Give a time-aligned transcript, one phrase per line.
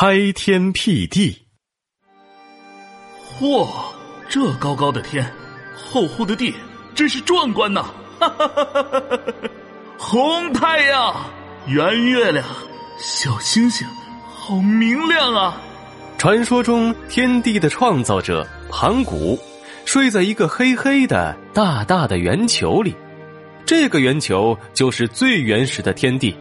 [0.00, 1.36] 开天辟地。
[3.40, 3.68] 嚯，
[4.28, 5.28] 这高高的天，
[5.74, 6.54] 厚厚的地，
[6.94, 7.82] 真是壮观呐！
[8.20, 9.20] 哈哈哈哈哈哈！
[9.98, 11.12] 红太阳，
[11.66, 12.46] 圆月亮，
[13.00, 13.84] 小星星，
[14.32, 15.60] 好明亮啊！
[16.16, 19.36] 传说中，天地的创造者盘古，
[19.84, 22.94] 睡在一个黑黑的、大大的圆球里。
[23.66, 26.36] 这个圆球就是最原始的天地，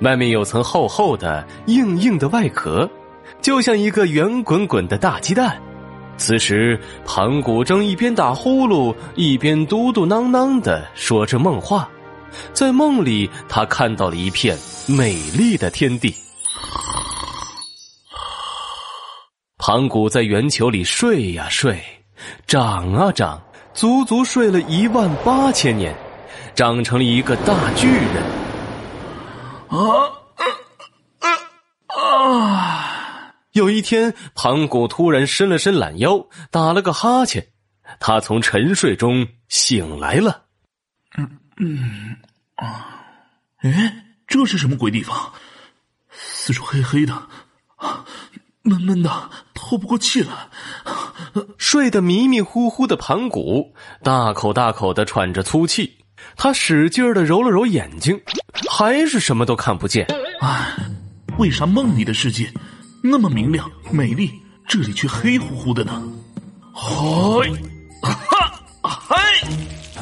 [0.00, 2.88] 外面有层厚厚的、硬硬的外壳，
[3.40, 5.60] 就像一个圆滚滚的大鸡蛋。
[6.16, 11.88] 此时，盘古正一边打呼噜，一边嘟嘟囔囔的说着梦话。
[12.52, 14.56] 在梦里，他看到了一片
[14.86, 16.14] 美丽的天地。
[19.58, 21.82] 盘古在圆球里睡呀睡，
[22.46, 23.40] 长啊长，
[23.74, 25.94] 足足睡了一万八千年，
[26.54, 28.49] 长成了一个大巨人。
[29.70, 29.78] 啊
[31.16, 31.26] 啊
[31.96, 33.34] 啊！
[33.52, 37.48] 有一天，盘古突然伸了伸懒腰，打了个哈欠。
[37.98, 40.42] 他从沉睡中醒来了。
[41.16, 42.16] 嗯嗯
[42.56, 43.04] 啊，
[43.58, 45.32] 哎，这是什么鬼地方？
[46.10, 47.12] 四处黑黑的，
[47.76, 48.04] 啊，
[48.62, 50.48] 闷闷的，透不过气来。
[51.58, 55.99] 睡得迷迷糊糊的盘古，大口大口的喘着粗气。
[56.36, 58.20] 他使劲的揉了揉眼睛，
[58.70, 60.06] 还是什么都看不见。
[60.40, 60.74] 唉，
[61.38, 62.50] 为啥梦里的世界？
[63.02, 64.30] 那么明亮美丽，
[64.68, 66.02] 这里却黑乎乎的呢。
[66.72, 66.88] 嗨，
[68.02, 69.16] 哈，嗨！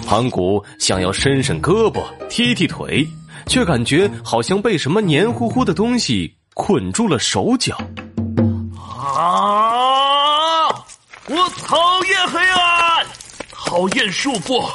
[0.07, 3.07] 盘古想要伸伸胳膊、踢踢腿，
[3.47, 7.77] 却感觉好像被什么黏糊糊的东西捆住了手脚。
[8.95, 10.69] 啊！
[11.31, 13.07] 我讨厌黑暗，
[13.53, 14.67] 讨厌束缚，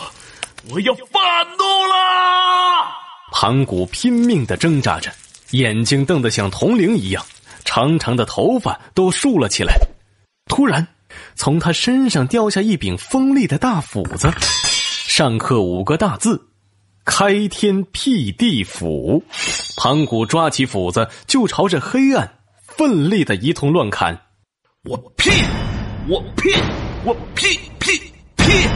[0.69, 2.85] 我要发怒了！
[3.33, 5.11] 盘古拼命的挣扎着，
[5.51, 7.23] 眼睛瞪得像铜铃一样。
[7.65, 9.75] 长长的头发都竖了起来。
[10.45, 10.87] 突然，
[11.35, 14.31] 从他身上掉下一柄锋利的大斧子，
[15.07, 16.49] 上刻五个大字
[17.03, 19.23] ：“开天辟地斧。”
[19.75, 24.17] 盘古抓起斧子就朝着黑暗奋力的一通乱砍。
[24.83, 25.29] 我劈！
[26.07, 26.53] 我劈！
[27.03, 27.97] 我劈劈
[28.37, 28.67] 劈！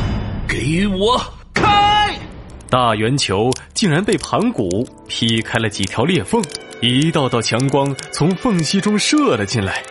[0.48, 1.22] 给我
[1.62, 2.14] 开！
[2.70, 6.44] 大圆球竟然被盘古劈开了几条裂缝。
[6.80, 9.82] 一道道强光从缝隙中射了进来，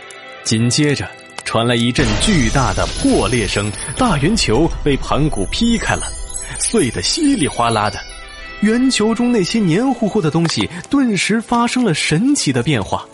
[0.44, 1.08] 紧接着
[1.44, 6.02] 传来一阵巨大的破裂声，大圆球被盘古劈开了，
[6.60, 7.98] 碎得稀里哗啦的。
[8.60, 13.04] 圆球中那些黏糊糊的东西顿时发生了神奇的变化，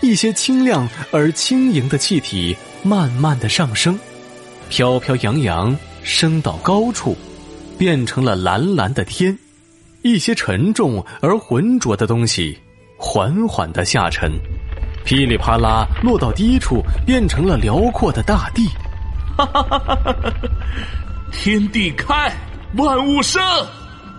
[0.00, 3.98] 一些清亮而轻盈的气体慢慢的上升，
[4.68, 7.16] 飘飘扬扬升到高处，
[7.80, 9.34] 变成了蓝蓝的天；
[10.02, 12.58] 一些沉重而浑浊的东西。
[12.98, 14.30] 缓缓的下沉，
[15.02, 18.68] 噼里啪啦落到低处，变成了辽阔的大地。
[19.34, 20.32] 哈哈哈哈哈哈！
[21.32, 22.30] 天地开，
[22.76, 23.42] 万物生，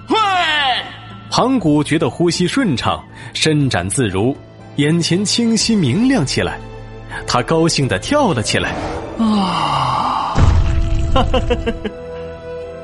[0.08, 0.18] 喂！
[1.30, 3.00] 盘古觉得呼吸顺畅，
[3.36, 4.36] 伸展自如，
[4.78, 6.60] 眼前清晰明亮起来。
[7.28, 8.72] 他高兴的跳了起来。
[9.20, 10.34] 啊！
[11.14, 11.92] 哈哈哈哈哈！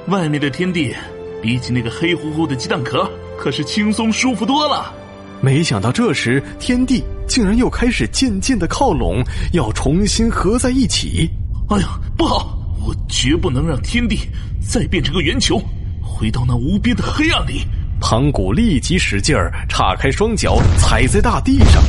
[0.07, 0.95] 外面的天地，
[1.41, 4.93] 比起那个黑乎乎的鸡蛋壳，可是轻松舒服多了。
[5.41, 11.29] 没想到这时天地竟然又开始渐渐的靠拢，要重新合在一起。
[11.69, 12.57] 哎呀，不好！
[12.85, 14.17] 我绝不能让天地
[14.61, 15.61] 再变成个圆球，
[16.01, 17.63] 回到那无边的黑暗里。
[17.99, 21.83] 盘古立即使劲儿岔开双脚，踩在大地上，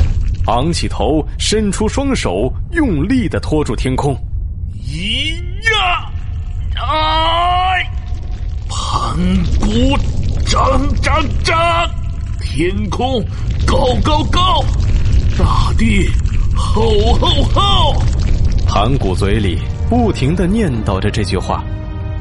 [0.47, 4.13] 昂起头，伸出双手，用力的托住天空。
[4.75, 5.37] 咿
[5.71, 6.11] 呀，
[6.75, 7.89] 哎！
[8.91, 9.15] 盘
[9.61, 9.99] 古，
[10.47, 11.55] 涨涨涨！
[12.41, 13.23] 天空
[13.67, 14.65] 高高高，
[15.39, 16.09] 大地
[16.57, 18.03] 厚厚厚。
[18.67, 19.59] 盘古嘴里
[19.91, 21.63] 不停的念叨着这句话，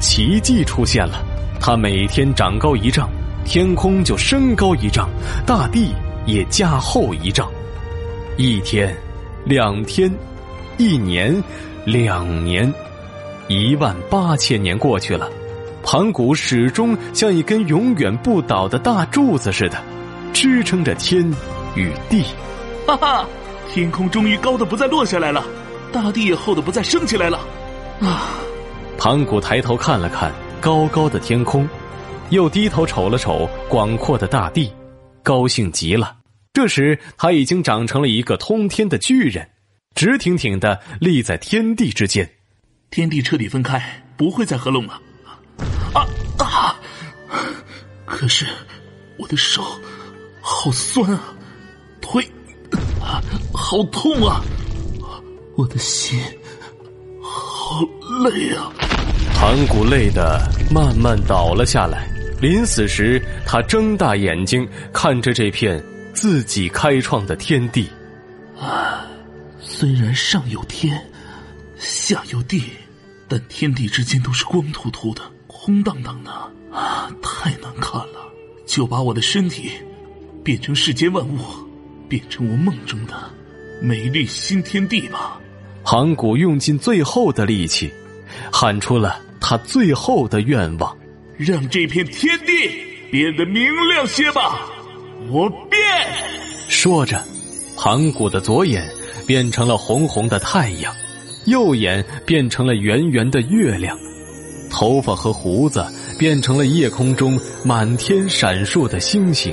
[0.01, 1.23] 奇迹出现了。
[1.57, 3.09] 他每天长高一丈，
[3.45, 5.09] 天空就升高一丈，
[5.45, 5.95] 大地
[6.25, 7.49] 也加厚一丈。
[8.35, 8.93] 一天，
[9.45, 10.13] 两天，
[10.77, 11.41] 一年，
[11.85, 12.71] 两年，
[13.47, 15.29] 一万八千年过去了，
[15.89, 19.81] 盘古始终像一根永远不倒的大柱子似的。
[20.33, 21.33] 支撑着天
[21.77, 22.25] 与地，
[22.85, 23.25] 哈哈！
[23.73, 25.45] 天空终于高的不再落下来了，
[25.89, 27.39] 大地也厚的不再升起来了。
[28.01, 28.35] 啊！
[28.97, 30.29] 盘古抬头看了看
[30.59, 31.65] 高高的天空，
[32.31, 34.69] 又低头瞅了瞅广阔的大地，
[35.23, 36.17] 高兴极了。
[36.51, 39.47] 这时他已经长成了一个通天的巨人，
[39.95, 42.29] 直挺挺的立在天地之间。
[42.91, 44.99] 天地彻底分开，不会再合拢了。
[45.93, 46.07] 啊
[46.37, 46.79] 啊！
[48.05, 48.45] 可是
[49.17, 49.63] 我的手……
[50.49, 51.35] 好酸啊，
[51.99, 52.23] 腿
[53.01, 53.21] 啊，
[53.53, 54.41] 好痛啊！
[55.57, 56.17] 我的心
[57.21, 57.81] 好
[58.23, 58.71] 累啊！
[59.33, 60.39] 盘古累得
[60.71, 62.07] 慢慢倒了下来。
[62.39, 65.83] 临死时，他睁大眼睛看着这片
[66.13, 67.89] 自己开创的天地。
[68.57, 69.05] 啊，
[69.59, 70.97] 虽然上有天，
[71.77, 72.63] 下有地，
[73.27, 75.21] 但天地之间都是光秃秃的、
[75.67, 76.31] 空荡荡的
[76.71, 78.31] 啊，太难看了。
[78.65, 79.69] 就把我的身体
[80.41, 81.39] 变成世间万物，
[82.07, 83.13] 变成我梦中的
[83.81, 85.37] 美丽新天地吧。
[85.83, 87.91] 盘古用尽最后的力气，
[88.49, 90.97] 喊出了他最后的愿望：
[91.35, 92.53] 让这片天地
[93.11, 94.69] 变得明亮些吧！
[95.29, 95.81] 我变。
[96.69, 97.21] 说着，
[97.77, 98.89] 盘古的左眼
[99.25, 100.95] 变成了红红的太阳，
[101.43, 103.97] 右眼变成了圆圆的月亮，
[104.77, 105.83] 头发和胡子
[106.19, 109.51] 变成了夜空中满天闪烁的星星，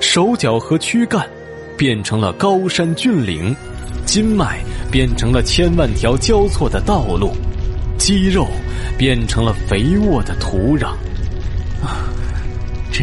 [0.00, 1.28] 手脚和躯干
[1.76, 3.52] 变成了高山峻岭。
[4.06, 4.62] 筋脉
[4.92, 7.32] 变成了千万条交错的道路，
[7.98, 8.46] 肌肉
[8.96, 10.90] 变成了肥沃的土壤，
[11.82, 12.06] 啊，
[12.92, 13.02] 这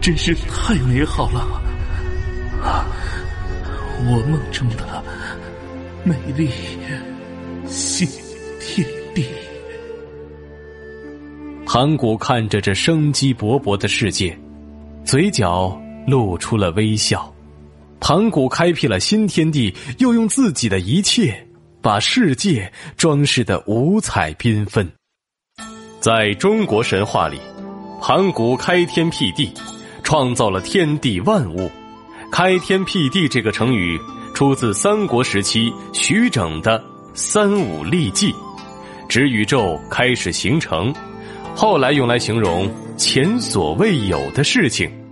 [0.00, 1.40] 真是太美好了！
[2.62, 2.86] 啊，
[4.06, 5.02] 我梦中的
[6.04, 6.48] 美丽
[7.66, 8.06] 新
[8.60, 9.26] 天地。
[11.74, 14.38] 盘古看着这生机勃勃的世界，
[15.04, 15.76] 嘴角
[16.06, 17.34] 露出了微笑。
[17.98, 21.36] 盘古开辟了新天地，又用自己的一切
[21.82, 24.88] 把世界装饰的五彩缤纷。
[25.98, 27.40] 在中国神话里，
[28.00, 29.52] 盘古开天辟地，
[30.04, 31.68] 创造了天地万物。
[32.30, 34.00] 开天辟地这个成语
[34.32, 36.78] 出自三国时期徐整的
[37.14, 38.32] 《三五历记》，
[39.08, 40.94] 指宇宙开始形成，
[41.56, 45.03] 后来用来形容前所未有的事情。